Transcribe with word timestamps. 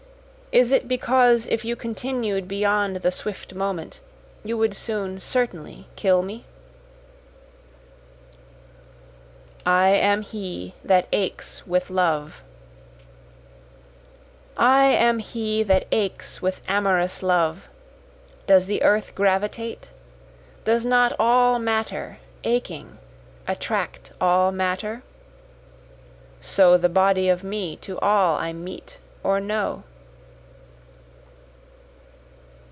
Is 0.51 0.73
it 0.73 0.85
because 0.89 1.47
if 1.47 1.63
you 1.63 1.77
continued 1.77 2.45
beyond 2.45 2.97
the 2.97 3.11
swift 3.11 3.53
moment 3.53 4.01
you 4.43 4.57
would 4.57 4.73
soon 4.73 5.17
certainly 5.17 5.87
kill 5.95 6.23
me? 6.23 6.43
I 9.65 9.87
Am 9.87 10.23
He 10.23 10.73
That 10.83 11.07
Aches 11.13 11.65
with 11.65 11.89
Love 11.89 12.41
I 14.57 14.87
am 14.87 15.19
he 15.19 15.63
that 15.63 15.87
aches 15.89 16.41
with 16.41 16.59
amorous 16.67 17.23
love; 17.23 17.69
Does 18.45 18.65
the 18.65 18.83
earth 18.83 19.15
gravitate? 19.15 19.91
does 20.65 20.85
not 20.85 21.13
all 21.17 21.59
matter, 21.59 22.17
aching, 22.43 22.97
attract 23.47 24.11
all 24.19 24.51
matter? 24.51 25.01
So 26.41 26.75
the 26.75 26.89
body 26.89 27.29
of 27.29 27.41
me 27.41 27.77
to 27.77 27.97
all 27.99 28.35
I 28.37 28.51
meet 28.51 28.99
or 29.23 29.39
know. 29.39 29.83